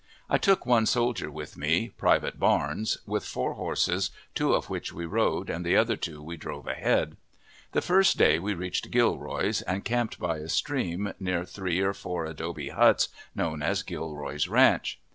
[0.31, 5.05] I took one soldier with me, Private Barnes, with four horses, two of which we
[5.05, 7.17] rode, and the other two we drove ahead.
[7.73, 12.25] The first day we reached Gilroy's and camped by a stream near three or four
[12.25, 14.99] adobe huts known as Gilroy's ranch.